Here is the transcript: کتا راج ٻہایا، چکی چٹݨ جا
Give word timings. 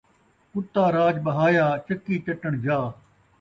کتا 0.51 0.85
راج 0.95 1.15
ٻہایا، 1.25 1.67
چکی 1.85 2.15
چٹݨ 2.25 2.51
جا 2.63 2.79